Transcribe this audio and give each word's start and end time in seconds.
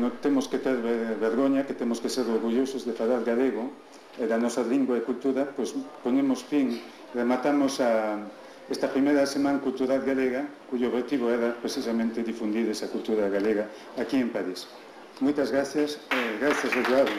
non 0.00 0.16
temos 0.24 0.48
que 0.48 0.56
ter 0.56 0.80
vergoña, 1.20 1.68
que 1.68 1.76
temos 1.76 2.00
que 2.00 2.08
ser 2.08 2.24
orgullosos 2.24 2.88
de 2.88 2.96
falar 2.96 3.20
galego 3.20 3.68
e 4.16 4.24
da 4.24 4.40
nosa 4.40 4.64
lingua 4.64 4.96
e 4.96 5.04
cultura, 5.04 5.44
pois 5.52 5.76
ponemos 6.00 6.40
fin, 6.40 6.80
rematamos 7.12 7.84
a 7.84 8.16
esta 8.70 8.88
primeira 8.88 9.26
semana 9.26 9.60
cultural 9.60 10.00
galega, 10.00 10.48
cuyo 10.70 10.88
objetivo 10.88 11.28
era 11.28 11.52
precisamente 11.60 12.22
difundir 12.22 12.70
esa 12.70 12.88
cultura 12.88 13.28
galega 13.28 13.68
aquí 13.98 14.16
en 14.16 14.30
París. 14.30 14.66
Moitas 15.20 15.52
gracias, 15.52 15.98
eh, 16.14 16.38
gracias, 16.40 16.72
Eduardo. 16.72 17.12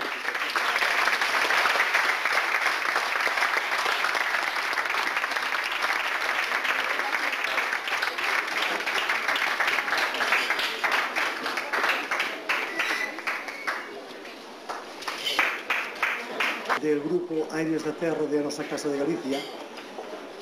Del 16.81 16.99
grupo 17.01 17.47
Aires 17.51 17.85
da 17.85 17.91
Terra 17.91 18.25
de 18.25 18.41
nosa 18.41 18.63
Casa 18.63 18.89
de 18.89 18.97
Galicia. 18.97 19.39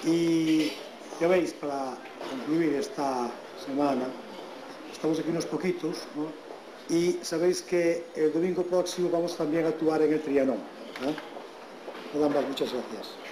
E 0.05 0.71
ya 1.19 1.27
veis, 1.27 1.51
para 1.51 1.97
concluir 2.29 2.73
esta 2.75 3.29
semana 3.65 4.07
estamos 4.91 5.19
aquí 5.19 5.29
unos 5.29 5.45
poquitos 5.45 6.07
y 6.89 7.19
sabéis 7.21 7.61
que 7.61 8.05
el 8.15 8.31
domingo 8.31 8.63
próximo 8.63 9.09
vamos 9.09 9.35
también 9.35 9.65
a 9.65 9.69
actuar 9.69 10.01
en 10.01 10.13
el 10.13 10.21
Trianón 10.21 10.57
¿eh? 11.03 11.15
Más, 12.17 12.47
muchas 12.47 12.71
gracias 12.73 13.28